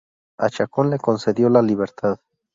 A 0.39 0.49
Chacón 0.49 0.89
le 0.89 0.97
concedió 0.97 1.47
la 1.47 1.61
libertad. 1.61 2.19